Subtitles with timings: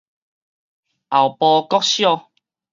[1.11, 2.31] 後埔國小